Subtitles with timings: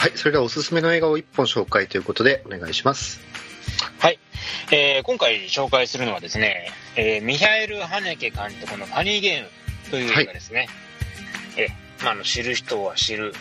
[0.00, 3.20] はい、それではおすすめの映画を1本紹介ということでお願いします。
[3.98, 4.18] はい。
[4.72, 10.68] えー今回紹介するのはですね、えーミハエル・ハネケ監督のファニーゲームという映画ですね。
[11.58, 13.34] えーまあ、あの、知る人は知る、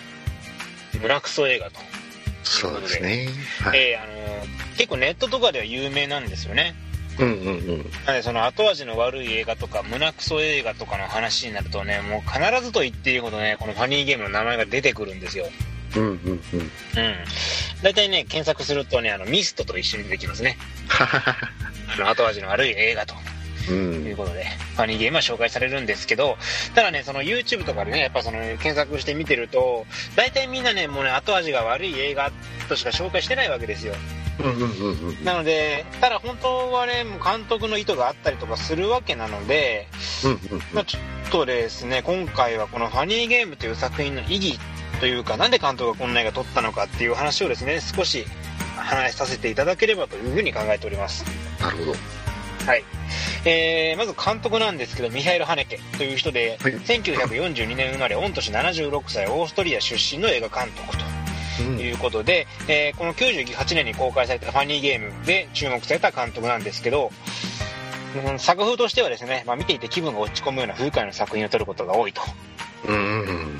[1.01, 1.79] 村クソ映画と。
[2.43, 3.29] そうですね。
[3.61, 3.79] はい。
[3.79, 6.75] えーあのー結構ネットとかでは有名なんですよね。
[7.19, 7.77] うんうんうん。
[8.05, 15.45] なのでその後味の悪い映画とか胸クソ映画とかの話になるとねもう必ずと言っていいほどねこのファニーゲームの名前が出てくるんですよ
[15.95, 16.59] うんうんうん。
[16.59, 16.69] うん
[17.81, 20.57] 大体ね検索するとねあのミストと一緒に出てきますね。
[20.99, 23.17] あの後味の悪い映画とう。
[23.69, 26.37] というんことで、ファニーゲームは紹介されるんですけど、
[26.73, 29.85] ただね、その YouTube とかでね、やっぱその検索して見てると、
[30.15, 32.31] 大体みんなね、もうね、後味が悪い映画
[32.67, 33.93] としか紹介してないわけですよ。
[35.23, 39.87] なので、ただ本当はね、もう監督の意図があったりとかするわけなので、
[40.73, 44.59] まあ、ちょっとですね、今回はこのファニーゲームという作品の意義
[44.99, 48.25] というか、なんで監督がこんな映画撮ったのかっていう話をですね、少し
[48.75, 51.25] 話させていただければというふうに考えております。
[51.59, 51.91] なるほど。
[52.65, 52.83] はい。
[53.45, 61.03] えー、まず監督なんですけど、ミハイル・ハネケという人で、はい1942年生まれ、御年76歳、オーストリア出身の映画監督と
[61.61, 67.11] うんいうことで、えーこの98年に公開されたファニーゲームで注目された監督なんですけど、
[68.27, 72.21] うん作風としてはですね、まあ、見ていて気分が落ち込むような不愉快な作品を撮ることが多いと。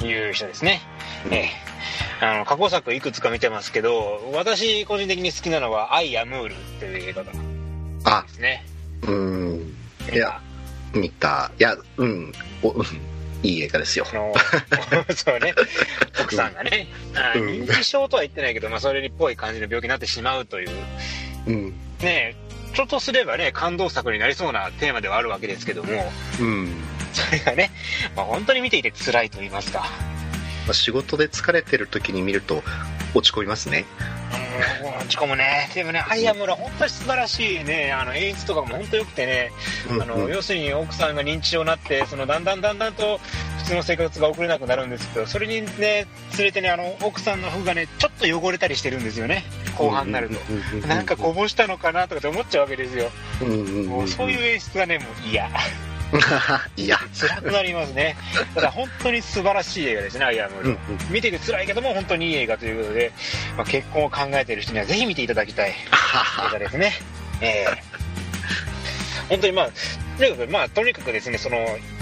[0.04, 0.82] いう人ですね。
[0.94, 0.99] うん
[1.32, 1.70] えー
[2.22, 7.38] あの過去作いくつか見てますけど、私個人的に好きなのは、アイ・アムールという映画がで
[8.04, 8.66] あ、すね。
[9.04, 9.74] うん。
[10.14, 10.42] いや、
[10.94, 11.50] 見た。
[11.58, 12.34] いや、うん。
[12.62, 12.86] おうん
[13.42, 15.54] いい映画ですよ そうね
[16.20, 20.70] 奥さんがね、あうん認知症とは言ってないけど、まあ、それっぽい感じの病気になってしまうという
[21.48, 21.74] うん。
[22.02, 22.36] ね
[22.76, 26.12] ちょっとすればね感動作になりそうなテーマではあるわけですけども
[26.42, 26.84] うん。
[27.14, 27.72] それがね、
[28.14, 29.88] まあ、本当に見ていて辛いと言いますか
[30.70, 32.62] まあ仕事で疲れてる時に見ると
[33.16, 33.86] 落ち込みますね。
[34.84, 35.72] うん落ち込むね。
[35.74, 37.92] でもねアイアムは本当に素晴らしいね。
[37.92, 39.52] あの演出とかも本当良くてね。
[39.90, 40.32] あの、うん。
[40.32, 43.20] 要するに奥さんが認知症になってそのだんだんだんだんと
[43.60, 46.08] 普通の生活が送れなくなるんですけどそれにね連
[46.38, 49.44] れてねあの奥さんの服がねちょっと汚れたりしてるんですよね。
[49.76, 50.36] 後半になると、
[50.82, 53.10] となんかこぼしたのかなとかって思っちゃうわけですよ、
[53.42, 55.50] うんうんうんもうそういう演出がねもう嫌
[56.78, 57.00] いや。
[57.14, 58.16] 辛くなりますね
[58.56, 63.12] ただ本当に素晴らしい映画ですねアイアムうんうん見ていて辛いけども本当にいい映画ということで、
[63.58, 65.74] まあ、結婚を考えている人にはぜひ見ていただきたい映
[66.54, 66.94] 画ですね。
[67.42, 68.00] ええ
[69.30, 69.70] 本当にまあ、
[70.18, 71.58] とにかく、まあ、とにかくですね、その、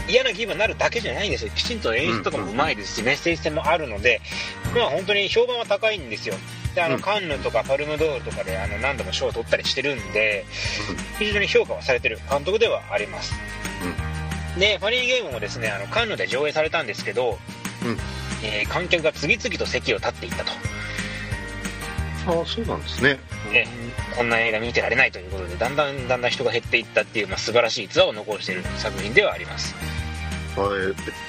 [0.08, 1.52] 嫌な気分になるだけじゃないんですよ。
[1.54, 4.22] きちんと演出とかもうまいですし、メッセージ性もあるので、
[4.74, 6.36] まあ本当に評判は高いんですよ。
[6.74, 10.46] で、あの、うんカンヌとかパルムドールとかで、あの、何度も賞を取ったりしてるんで、
[11.20, 13.34] 非常に評価はされてる監督ではあります。
[14.60, 17.38] で、ファニーゲームもですね、あの、カンヌで上映されたんですけど、
[17.86, 17.98] うん
[18.44, 20.52] えー観客が次々と席を立っていったと。
[22.28, 23.18] ああ、そうなんですね。
[23.54, 23.66] え
[24.16, 29.76] こんな映画見てられないということでだんだんだんだん人が減っていったっていう、まあ、素晴らしいツアーを残している作品ではあります、
[30.56, 30.68] は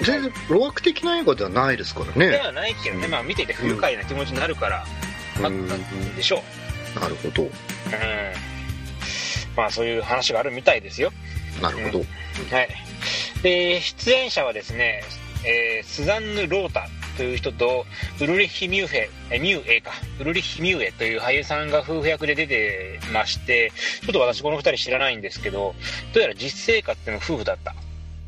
[0.00, 2.30] い全然、路悪的な映画ではないですからね。
[2.30, 4.84] ではないけどね、まあ、見ていて不愉快な気持ちになるから
[5.36, 5.68] あったん
[6.16, 6.42] でしょ
[6.96, 7.42] う、なるほど。
[7.44, 7.50] うん
[9.56, 11.10] まあそういう話があるみたいですよ
[11.60, 11.98] なるほど。
[11.98, 12.68] はい
[13.42, 15.02] で出演者はですね、
[15.44, 17.84] えースザンヌ・ロータという人と
[18.20, 19.92] ウルリッヒ・ミューフェえミューエか。
[20.20, 23.72] ウルリッヒ・ミューエという俳優さんが夫婦役で出てまして
[24.02, 25.74] ちょっと私この二人知らないんですけど
[26.14, 27.74] どうやら実生活でも夫婦だった。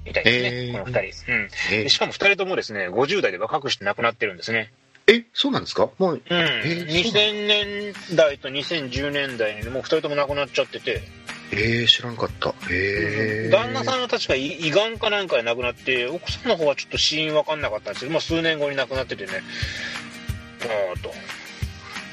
[0.04, 0.72] みたいですね、えー。
[0.72, 4.72] この二人、うん、えでしかも二人ともですね50代で若くして亡くなってるんですね。
[5.06, 5.90] え、そうなんですか？
[5.98, 11.02] もう、うん、ー2000年代と2010年代にもう二人とも亡くなっちゃってて、
[11.52, 12.54] えー、知らんかった。
[12.70, 19.32] えー、旦那さんは確か胃胃がんかなんかで亡くなって奥さんの方はちょっと死因分かんなかったんですけど、まあ、数年後に亡くなっててね。
[20.62, 21.08] あーと。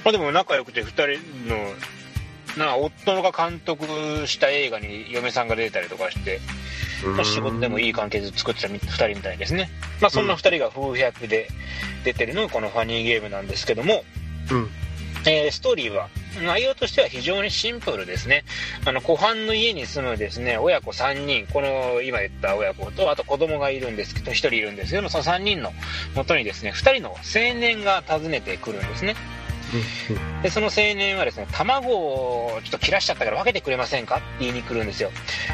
[0.05, 1.07] まあでも仲良くて二人
[1.47, 1.57] の
[2.57, 3.85] な夫が監督
[4.25, 6.39] した映画に嫁さんが出てたりとかして、
[7.05, 9.69] まあ、仕事でもいい関係で作ってた二人みたいですね、
[10.01, 11.47] まあ、そんな二人が夫婦役で
[12.03, 14.03] 出てるのがこのファニーゲームなんですけども、
[14.51, 14.69] うん。
[15.27, 16.09] えーストーリーは
[16.45, 18.43] 内容としては非常にシンプルですね。
[18.85, 25.71] あの湖畔の家に住むですね親子3人この今言った親子とあと子供がいるんですけど1人いるんですけどその3人の
[26.15, 29.15] 元にですね2人の青年が訪ねてくるんですね。
[30.43, 35.11] でその青年はですね卵をちょっと切らしちゃったから分けてくれませんかって言いに来るんですよ。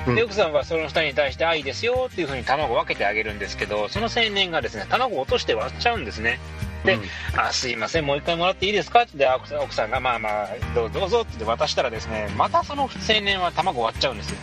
[0.08, 0.16] うん。
[0.16, 6.40] で奥さんはその2人に対して愛ですよっていうふうに卵を分けてあげるんですけどその青年がですね卵を落として割っちゃうんですね
[6.84, 7.00] で、
[7.38, 9.04] あすいませんもう一回もらっていいですか？
[9.04, 12.90] って奥さんがまあまあどうぞって言って渡したらですねまたその青
[13.22, 14.38] 年は卵割っちゃうんですよ。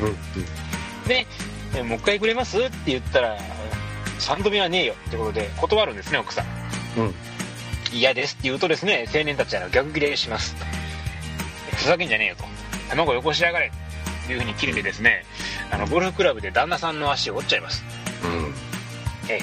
[0.00, 0.06] うん。
[0.08, 0.16] うん。
[1.06, 1.26] で
[1.76, 2.58] えもう一回くれます？
[2.58, 3.38] って言ったら
[4.18, 4.94] 3度目はねえよ。
[5.08, 6.46] ってことで断るんですね奥さん。
[6.98, 7.14] うん。
[7.92, 10.56] 嫌ですって言うとですね青年たちは逆ギレします。
[11.76, 12.44] ふざけんじゃねえよと。
[12.90, 13.70] 卵よこしやがれ。
[14.26, 15.24] というふうに切れてですね
[15.70, 17.84] あのゴルフクラブで旦那さんの足を折っちゃいます。
[18.24, 18.54] うん。
[19.30, 19.40] ええ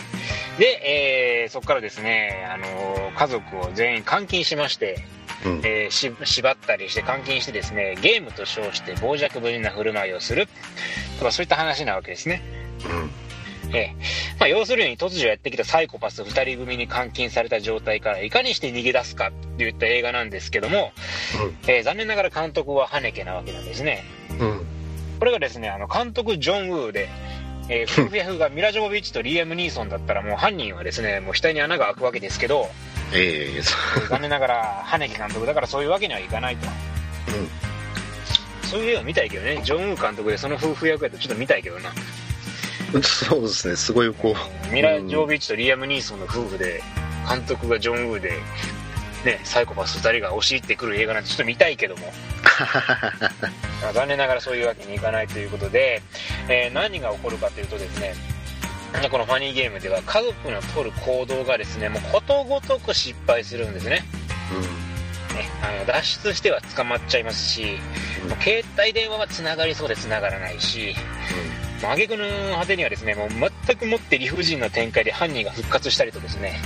[0.62, 5.04] で、えーそこからですね、あのー家族を全員監禁しまして、
[5.44, 5.62] うん。
[5.64, 10.48] えーし縛ったりして監禁してですねゲームと称して傍若無人な振る舞いをする
[11.18, 12.44] とかそういった話なわけですね、
[13.66, 13.76] うん。
[13.76, 13.96] ええ
[14.40, 20.92] まあ、要するに突如やってきたサイコパス2人組に監禁された状態からいかにして逃げ出すかといった映画なんですけども、
[21.68, 24.04] えー残念ながら監督はハネケなわけなんですね
[24.40, 24.66] うん。
[25.18, 27.10] これがですねあの監督ジョン・ウーで、
[27.74, 32.70] えー、夫婦役がミラ・ジョボビッチとリーアム・ニーソンだったらもう犯人はですねもう額に穴が開くわけですけど
[33.14, 33.76] ええそ
[34.10, 36.68] 残念ながらハネケ監督だからそういうわけにはいかないと。
[38.64, 39.62] そういう映画見たいけどね。
[39.66, 41.92] ジョン・ウー監督でその夫婦役やとちょっと見たいけどな。
[42.94, 43.04] うん。
[43.04, 44.34] そうですね、すごいこ
[44.70, 44.74] う。
[44.74, 46.82] ミラ・ジョボビッチとリーアム・ニーソンの夫婦で
[47.28, 48.32] 監督がジョン・ウーで
[49.26, 52.41] ね、サイコパス2人が押し入ってくる映画なんてちょっと見たいけども、まあ
[53.94, 56.02] 残念ながらそういうわけにいかないということで、
[56.48, 58.14] えー何が起こるかというとですね
[59.02, 64.04] でこのファニーゲームでは家族の取る行動がですねもうことごとく失敗するんですね。
[65.34, 67.78] ねあの脱出しては捕まっちゃいますし、
[68.28, 70.94] もう携帯電話はつながりそうでつながらないし
[71.82, 72.26] もう挙句の
[72.58, 73.30] 果てにはですねもう
[73.66, 76.60] 全くもって理不尽な展開で犯人が復活したりとですね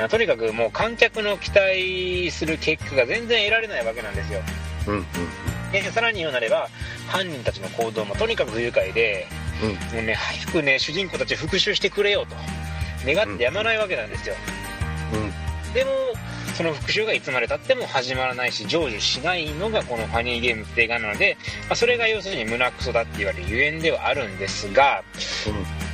[0.00, 0.08] うん。
[0.08, 4.40] とにかくもう観客の期待する結果が全然得られないわけなんですよ
[4.86, 4.96] うん。
[4.96, 5.06] うん。
[5.72, 6.68] でさらに言うなれば
[7.08, 9.26] 犯人たちの行動もとにかく不愉快で
[9.62, 9.96] うん。
[9.96, 12.36] もうね早くね主人公たち復讐してくれよと
[13.04, 14.34] 願ってやまないわけなんですよ、
[15.14, 15.32] うん。
[15.74, 15.90] でも
[16.54, 21.36] その復讐がいつまでたっても始まらないし成就しないのがこのファニーゲームって映画なので、
[21.68, 25.02] まあ、それが要するに胸クソだって言われるゆえんではあるんですが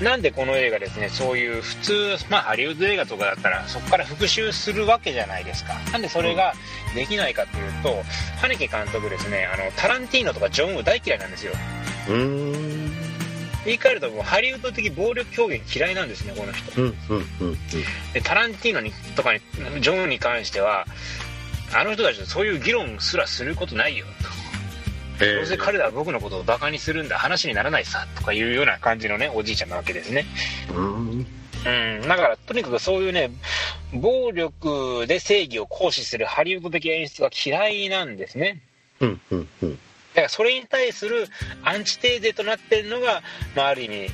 [0.03, 6.55] なんでこの映画ですねそういう普通、まあ、ハリウッド映画とかだったらそこから復讐するわけじゃないですかなんでそれが
[6.95, 8.03] できないかというと
[8.41, 11.53] 羽根監督ですねあのタランティーノとかジョン・ウー大嫌いなんですよ
[12.09, 12.17] うん。
[12.17, 12.68] うん。
[13.69, 16.89] 言い換えるともうハリウッド的暴力表現嫌いなんですねこの人うん。
[17.11, 17.49] うん。
[17.49, 17.57] うん。
[18.13, 19.41] でタランティーノにとかに
[19.81, 20.87] ジョンに関しては
[21.75, 24.07] あの人たちとそういう議論すらすることないよ
[25.19, 30.25] とえどうせ彼らは僕のことをバカにするんだ話にならないさとかいうような感じのねおじいちゃんなわけですね
[30.75, 31.27] うん。
[31.67, 33.31] うんだからとにかくそういうね
[33.93, 38.63] 暴力で正義を行使するハリウッド的演出が嫌いなんですね
[39.01, 39.21] うん。
[39.31, 39.49] うん。
[39.63, 39.79] うん。
[40.19, 41.29] だからそれに対する
[41.63, 43.23] アンチテーゼとなってるのが、
[43.55, 44.09] まあ、ある意味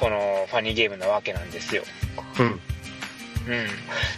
[0.00, 1.84] このファニーゲームなわけなんですよ。
[2.40, 2.46] うん。
[2.46, 2.58] うん。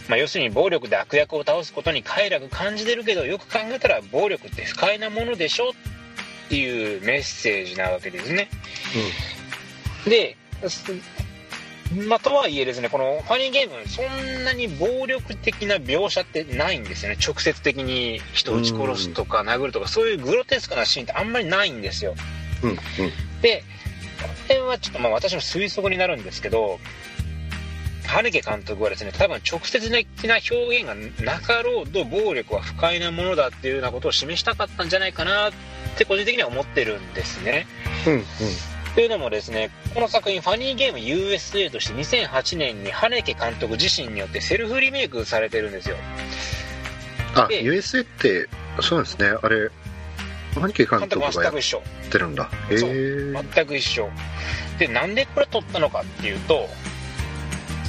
[0.07, 8.49] まあ、要するに暴力で悪役を倒すことに快楽感じてるけどよく考えたら暴力って不快なものでしょっていうメッセージなわけですね。
[10.05, 10.35] で、
[10.67, 10.91] す
[12.07, 22.13] まあ、とはいえですねこのファニーゲームそんなに暴力的な描写ってないんですよね直接的に人を撃ち殺すとか殴るとかそういうグロテスクなシーンってあんまりないんですよ
[22.63, 22.69] うん。
[22.69, 22.77] うん。
[23.41, 23.63] で
[24.21, 26.79] これはちょっとまあ私の推測になるんですけど
[28.05, 35.51] 羽根監督はですね多分直接的な表現がなかろうと暴力は不快なものだっていうようなことを示したかったんじゃないかなっ
[35.97, 37.67] て個人的には思ってるんですね
[38.07, 38.23] うん。
[38.95, 45.95] というのもですねこの作品「ファニーゲーム USA」として2008年に羽根監督自身によってセルフリメイクされてるんですよ
[47.35, 48.49] あ、で USA って、
[48.81, 49.27] そうですね。
[49.27, 49.69] あれ、
[50.55, 52.49] 何系監監督がやっ督全く一緒てるんだ。
[52.69, 53.43] へえ。
[53.53, 54.09] 全く一緒
[54.79, 56.67] でなんでこれ撮ったのかっていうと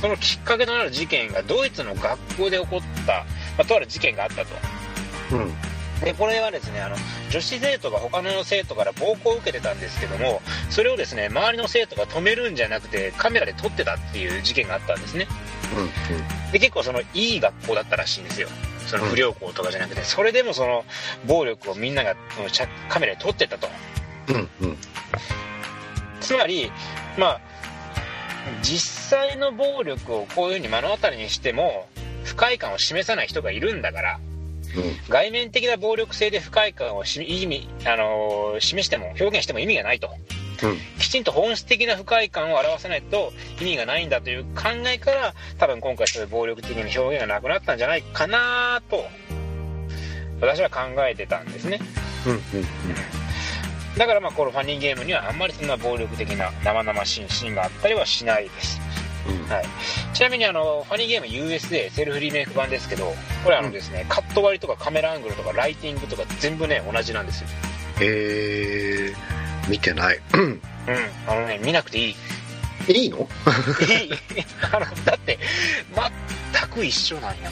[0.00, 3.24] そのきっかけとなる事件がドイツの学校で起こった、ま
[3.58, 4.48] あ、とある事件があったと
[5.32, 5.54] うん。
[6.04, 6.96] でこれはですねあの
[7.30, 10.40] 女子生徒が他の生徒から暴行を受けてたんですけども
[10.70, 15.26] それをですね周りの生徒が止めるんじゃなくてカメラで撮ってたっていう事件があったんですね
[15.76, 16.52] うん。
[16.52, 18.48] で結構そのいい学校だったらしいんですよ
[18.86, 20.84] その不良校とかじゃなくてそれでもその
[21.26, 22.16] 暴力をみんなが
[22.88, 23.68] カメラで撮ってたと
[24.28, 24.48] うん。
[24.62, 24.76] うん。
[26.20, 26.72] つまり
[27.18, 27.40] まあ
[28.62, 31.88] 実際の暴力をこういうふうに目の当たりにしても
[32.24, 34.20] 不快感を示さない人がいるんだから
[35.08, 40.10] 外面的な暴力性で不快感をし意味、あのー示しても表現しても意味がないと
[40.62, 40.76] うん。
[40.98, 49.04] きちんと本質的な不快感を表さないと意味がないんだという考えから多分今回そういう暴力的な表現がなくなったんじゃないかなと
[50.40, 51.80] 私は考えてたんですね
[52.26, 52.32] うん。
[52.32, 52.40] うん。
[53.96, 58.80] だからまあこのファニーゲームにはあんまりそんな暴力的な生々しいシーンがあったりはしないです
[59.28, 59.48] うん。
[59.48, 59.64] はい、
[60.14, 63.12] ちなみにあのファニーゲーム USA セルフリメイク版ですけど
[63.44, 67.48] これあのですね、カット割りとかカメラアングルとかライティングとか全部ね同じなんですよ。
[68.00, 69.14] へえ。
[69.68, 70.20] 見てない。
[70.34, 70.40] うん。
[70.40, 70.60] うん。
[71.26, 72.16] あのね見なくていい。
[72.88, 73.18] いいの？
[73.18, 73.26] いい。
[74.72, 75.38] あのだって
[76.52, 77.50] 全く一緒なんや。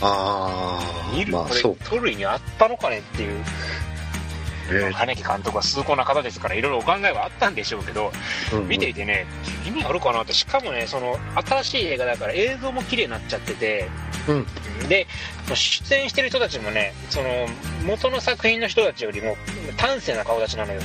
[0.00, 1.76] ああ、見る、これまあそう。
[1.84, 3.44] トルイにあったのかねっていう、
[4.70, 9.26] え羽根監督は崇高な方ですからいろいろお考えはあったんでしょうけど、ー見ていてね
[9.66, 13.88] 意味あるかなってしかもねその新しい映画だから映像も綺麗になっちゃってて
[14.28, 14.46] うん。
[14.88, 15.06] で
[15.54, 17.28] 出演してる人たちもねその
[17.86, 19.36] 元の作品の人たちよりも
[19.76, 20.80] 端正な顔立ちなのよ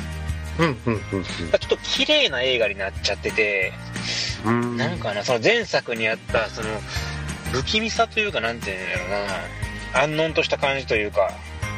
[0.59, 3.73] うん、うん、うんちょっと綺麗な映画になっちゃってて
[4.45, 4.61] うん。
[4.61, 4.77] うん。
[4.77, 6.67] なんかなその前作にあったその
[7.51, 11.31] 不気味さというかなんていうんだろうな安穏とした感じというか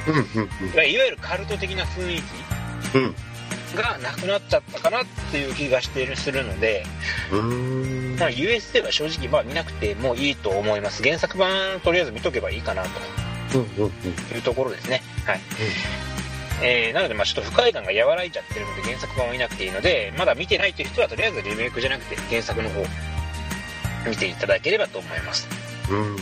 [0.07, 2.21] うん、うん、いわゆるカルト的な雰囲
[2.95, 3.03] うん。
[3.03, 3.15] うん。
[3.71, 6.83] 気がなくなっちゃったかなっていう気がしてるするので、
[7.31, 8.19] うーん。
[8.19, 12.89] まあ、US では正直まあ見なくてもいいと思います原作版とりあえず見とけばいいかなと
[13.55, 13.89] うん、うん、うん。
[13.89, 13.91] い
[14.37, 15.39] うところですねはい、
[16.61, 22.85] えーなのでまあちょっと不快感が和らいちゃってるので原作版を見なくていいのでまだ見てないという人はとりあえずリメイクじゃなくて原作の方
[24.07, 25.47] 見ていただければと思います
[25.89, 26.15] うん。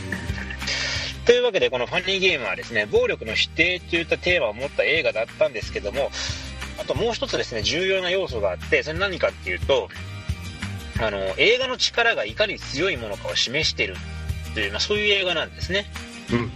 [1.29, 6.09] というわけでこのファニーゲームはですね暴力の否定といったテーマを持った映画だったんですけども
[6.81, 9.89] あともう一つですね重要な要素があってそれ何かっていうと
[10.99, 13.95] あの映画の力がいかに強いものかを示している
[14.55, 15.85] という、まあ、そういう映画なんですね。
[16.31, 16.49] うん、うん、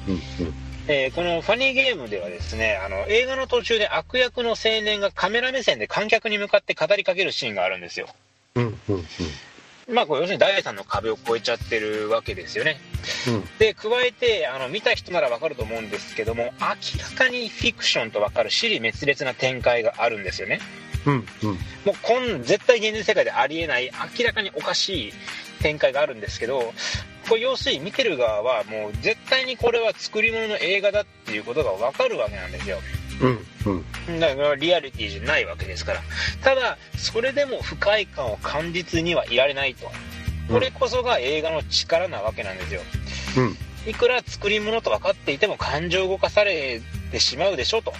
[0.87, 8.07] えーこのファニーゲームではですねあの映画の途中で悪役の青年がカメラ目線で観客に向かって語りかけるシーンがあるんですよ。
[8.55, 8.63] うん。
[8.63, 9.05] うん、うん、
[9.91, 12.79] まあこれ要するに第3の壁を越えちゃってるわけですよね
[13.27, 13.43] うん。
[13.59, 20.59] で加えてあの見た人ならわかると思うんですけども明らかにフィクションとわかる尻滅裂な展開があるんですよね
[21.05, 21.21] うん、うん。
[21.21, 21.57] もう
[22.01, 25.13] こん絶対現実世界でありえない明らかにおかしい
[25.61, 26.73] 展開があるんですけど
[27.29, 32.79] これ要するに見てる側はもう絶対にこれは作り物の映画だっていうことがわかるわけなんですよ
[33.21, 34.19] うん、うん。
[34.19, 36.01] だからリアリティじゃないわけですから。
[36.43, 39.91] ただそれでも不快感を感じずにはいられないと。
[40.51, 42.81] これこそが映画の力なわけなんですよ。
[43.37, 43.57] うん。
[43.89, 47.93] いくら作り物と分かっていても感情を動かされてしまうでしょと。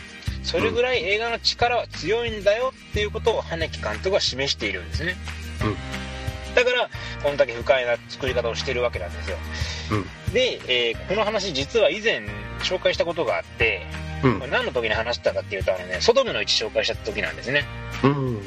[0.43, 5.15] それぐらい映画の力は強いんだよっていうことを羽根監督は示しているんですね、
[5.63, 6.55] うん。
[6.55, 6.89] だから
[7.23, 9.37] こんだけ不快な作り方をしてるわけなんですよ。
[9.91, 9.95] う
[10.31, 10.33] ん。
[10.33, 12.23] で、えーこの話実は以前
[12.63, 13.85] 紹介したことがあって
[14.23, 14.39] うん。
[14.39, 17.65] これ何の時に話したかっていうとあのねソドムの1紹介した時なんですね。
[18.03, 18.41] うん。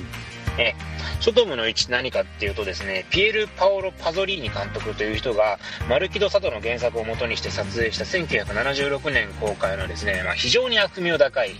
[1.20, 5.58] ソドムの1何かっていうとですねピエール・パオロ・パゾリーニ監督という人が
[5.88, 11.56] マルキド・サトの原作を元にして撮影した1976年公開のですね、まあ、非常に悪名高い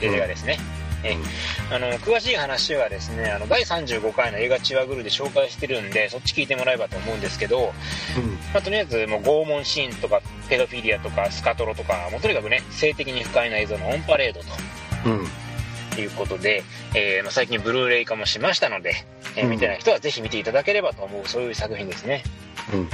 [0.00, 0.58] 映画ですね、
[1.04, 1.16] え
[1.70, 7.72] あの詳しい話はですねあの第35回の映画「チワグル」で紹介してるんでそっち聞いてもらえばと思うんですけど、
[8.52, 14.46] まあ、とりあえずもう拷問シーンとかペドフィリアとかスカトロとかもうとにかくね性的に不快な映像のオンパレードと
[15.06, 15.26] うん。
[15.94, 18.94] ということで、えーまあ、最近ブルーレイ化もしましたので、
[19.36, 22.22] えーうん見てない人はぜひ見ていただければと思うそういう作品ですね。
[22.72, 22.80] うん。
[22.80, 22.88] うん。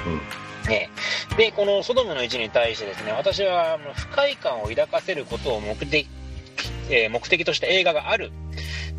[0.68, 0.90] ね
[1.38, 6.06] でこの「ソドムの1」に対してですね私は不快感を抱かせることを目的,、
[6.90, 8.30] えー目的とした映画がある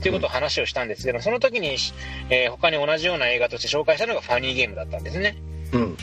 [0.01, 1.77] ということを話をしたんですけどその時に、
[2.29, 5.37] えー他に同じような映画として紹介したのがファニーゲームだったんですね。
[5.73, 5.97] うん。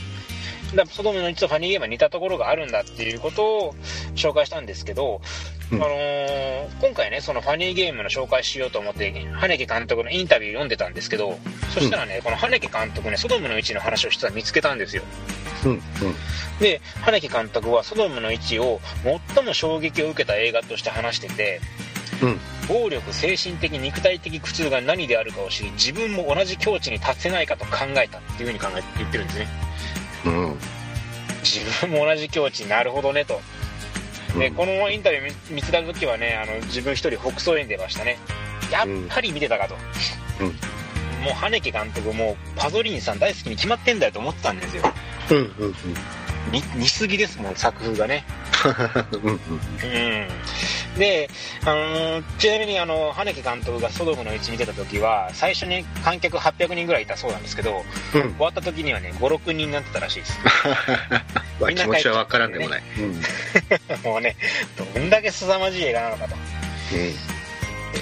[0.74, 3.74] だソドムの1とファニーゲームは似たところがあるんだっていうことを
[4.14, 5.20] 紹介したんですけど、
[5.72, 6.48] うんあのー
[6.80, 11.38] 今回ねそのファニーゲームの紹介しようと思って羽根監督のインタビュー読んでたんですけど
[11.74, 15.02] そしたらね、この羽根監督ねソドムの1の話をしてたら見つけたんですよ
[15.64, 15.70] うん。
[15.72, 15.80] うん。
[16.60, 18.80] で羽根監督はソドムの1を
[19.34, 21.60] 最も衝撃を受けた映画として話してて
[22.22, 22.40] うん。
[22.68, 29.67] 暴力精神的肉体的苦痛が何であるかを知り自分も同じ境地に達せないかと考えたっていうふうに考えて言ってるんですね
[30.24, 30.58] うん。
[31.42, 33.40] 自分も同じ境地なるほどねと
[34.38, 38.18] でこのインタビュー見見つかる時はねあの自分一人北総園出ましたね
[38.70, 39.74] やっぱり見てたかと、
[40.40, 40.54] うん
[41.18, 44.84] もう羽根監督もパゾリーニさん大好きに決まってんだよと思ってたんですよ
[45.32, 45.36] うん。
[45.36, 45.74] うん。
[46.52, 48.24] に似すぎですもん作風がね
[49.12, 49.32] うん。
[49.32, 49.38] うん
[50.98, 51.30] で、
[51.64, 58.22] あのーちなみにあの羽根監督がソドムの1見てた時は最初に観客800人ぐらいいたそうなんですけどうん。
[58.34, 60.38] 終わった時にはね56人になってたらしいです
[61.60, 62.82] まあ気持ちはわからんでもない。
[62.98, 63.22] うん。
[64.04, 64.36] もうね
[64.94, 66.36] どんだけ凄まじい映画なのかと
[66.92, 67.14] うん。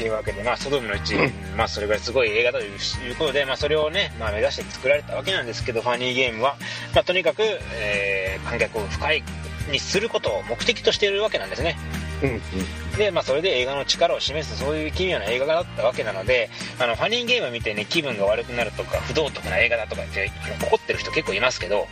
[0.03, 6.57] いうわけで、まあ、ソドムの1、まあ、それぐらいすごい映画といういうことで、まあ、それをね、まあ、目指して作られたわけなんですけど、ファニーゲームは、
[6.93, 7.43] まあ、とにかく、
[7.75, 9.23] えー観客を不快
[9.71, 11.77] にすることを目的としているわけなんですね。
[12.23, 12.99] うん。
[12.99, 20.31] で、まあ、それで映画の力を示す、そういう奇妙な映画だったわけなので、あの、ファニーゲームを見てね、気分が悪くなるとか、不道徳な映画だとか言って、
[20.65, 21.87] 怒ってる人結構いますけど、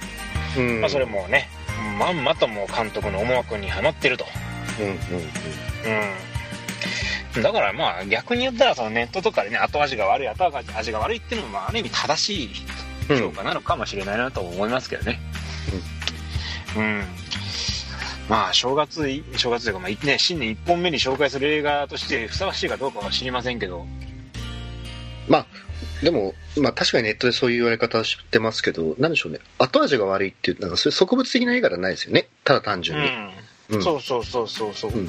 [0.57, 0.81] うん。
[0.81, 1.49] まあ、それもね、
[1.99, 4.25] まんまともう監督の思惑にはまってると。
[4.81, 4.87] うん。
[4.87, 4.95] うん。
[7.37, 7.43] うん。
[7.43, 12.51] だからまあ逆に言ったらそのネットとかでね後味が悪い後味が悪いっていうのもまあある意味正しい
[13.11, 13.19] うん。
[13.19, 15.21] 評価なのかもしれないなと思いますけどね。
[16.77, 17.05] うん。
[18.29, 23.87] まあ、正月い、正月というか、まあ、いね、新年1本目に紹介する映画としてふさわしいかどうかは知りませんけど、
[25.29, 25.47] まあ、
[26.03, 29.41] でも、まあ確かにネットでそういう言われ方は知ってますけど、なんでしょうね。
[29.59, 32.29] 後味が悪いっていう、なんかそういう植物的な映画じゃないですよね。
[32.45, 33.09] ただ単純に。
[33.71, 35.09] うん、そうそうそうそうそう、うん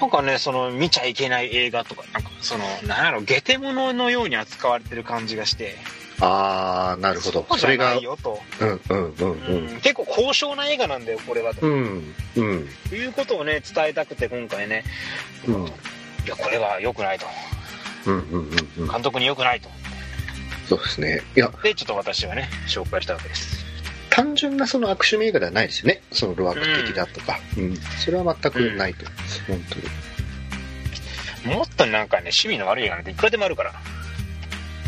[0.00, 5.76] なんかねその見ちゃいけない映画とかなんかそのなんやろゲテモノのように扱われてる感じがして
[6.20, 7.46] あー、なるほど。
[7.56, 12.14] それが、いよと、うんうんうんうん結構高尚な映画なんだよこれはと、うん。
[12.36, 12.44] うん。
[12.90, 12.96] うん。
[12.96, 14.84] いうことをね伝えたくて今回ね
[15.46, 15.64] うん。
[15.66, 15.68] い
[16.26, 17.26] やこれは良くないと
[18.06, 18.88] うんうんうんうん。
[18.88, 19.68] 監督に良くないと
[20.68, 21.22] そうですね。
[21.36, 23.64] いや、でちょっと私はね紹介したわけです
[24.10, 26.02] 単純なその悪趣味映画ではないですよね。
[26.12, 27.38] その路悪的だとか。
[27.56, 27.76] うん。
[27.76, 29.44] それは全くないと思います。
[29.46, 29.76] 本当
[31.48, 31.56] に。
[31.56, 33.72] もっとなんかね趣味の悪い映画なんていくらでもあるから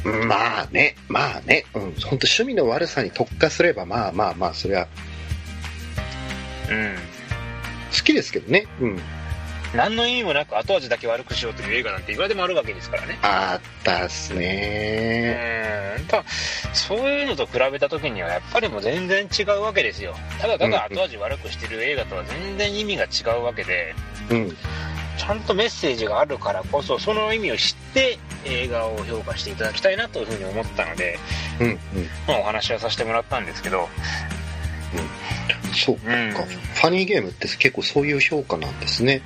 [0.04, 4.88] まあね、まあね、うん、本当趣味の悪さに特化すれば、まあまあまあ、それは
[6.70, 6.94] うん
[7.92, 8.66] 好きですけどね。
[8.80, 9.00] うん。
[9.74, 15.96] 何の意味もなく後味だけ悪くしようという映画なんていくらでもあるわけですからねあったっすね。
[15.98, 16.24] うんただ
[16.74, 23.94] そういうのと比べた時にはやっぱりもう全然違うわけですよただただ後味悪くしてる映画とは全然意味が違うわけで
[24.30, 24.56] うん。
[25.22, 31.16] ちゃんとメッセージがあるからこそその意味を知って映画を評価していただきたいなというふうに思ったので、
[31.60, 31.66] うん。
[31.66, 31.76] うん。
[32.26, 33.88] まあ、お話はさせてもらったんですけど
[35.72, 36.12] そうか。
[36.12, 39.22] うんファニーゲームって結構そういう評価なんですね。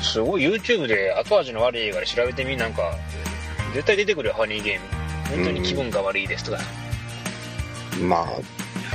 [0.00, 2.94] すごい YouTube で後味の悪い映画で調べてみなんか
[3.74, 6.58] 絶対出てくるよファニーゲーム本当に気分が悪いですとか、
[8.00, 8.28] ま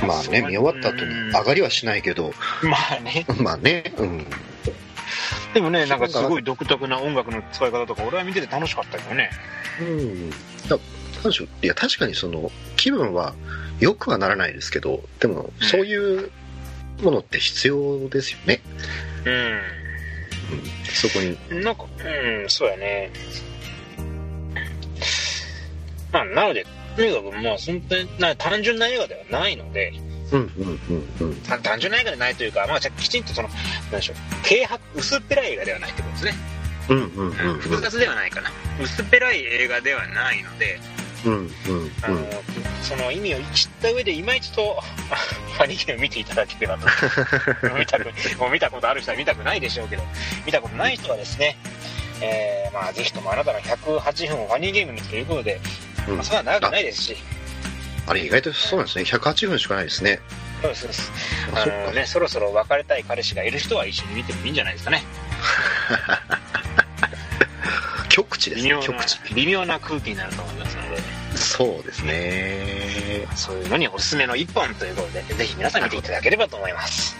[0.02, 2.32] あ、まあね、見終わった後に上がりはしないけど、
[2.62, 4.26] まあね まあね、うん。
[5.56, 9.30] でもねなんかすごい独特な音楽の使い方とか俺は見てて楽しかったけどね
[9.80, 10.30] うん。
[10.30, 10.36] だ
[11.16, 13.34] なんでしょういや、確かにその、気分は
[13.80, 16.30] 良くはならないですけど、でも、うんそういう
[17.02, 18.60] ものって必要ですよね。
[19.24, 19.60] うん
[20.92, 21.62] そこに。
[21.62, 23.10] なんか、うん、そうやね。
[26.12, 26.66] まあ、なので、
[26.96, 29.92] とにかく、まあ、本当にな単純な映画ではないので、
[30.32, 30.80] うんうん
[31.20, 31.36] うんうん。
[31.42, 34.62] た単純な映画ではないというか、まあ、きちんとその、なんでしょう、軽
[34.94, 36.34] 薄、薄っぺらい映画ではないってことですね。
[36.88, 37.58] うんうんうんうん。
[37.58, 38.50] 複雑ではないかな。
[38.80, 40.78] 薄っぺらい映画ではないので、
[41.24, 41.50] うんうん
[42.02, 42.24] あの、
[42.82, 44.80] その意味を知った上で、今一度、
[45.56, 46.86] ファニーゲーム見ていただければと。
[47.76, 48.04] 見たく、
[48.38, 50.02] もう見たことある人は見たくないでしょうけど、
[50.44, 51.56] 見たことない人はですね、
[52.20, 55.60] えー、まあ、ぜひともあなたの108分をファニーゲームにということで、
[56.06, 56.10] うん。
[56.10, 57.16] うんまあ、それは長くないですし、
[58.06, 59.04] あれ意外とそうなんですね。
[59.04, 60.20] 108分しかないですね。
[60.62, 61.10] そうですそうです。
[61.94, 65.04] ね、そろそろ別れたい彼氏がいる人は一緒に見てもいいんじゃないですかね。
[68.08, 71.02] 極地ですね極地。、微妙な空気になると思いますので、
[71.36, 73.26] そうですね。
[73.34, 77.16] そういうのにおすすめの一本ということで、ぜひ皆さん見ていただければと思います。